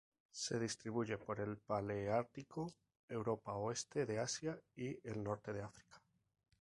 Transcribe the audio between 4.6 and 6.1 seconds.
y el norte de África.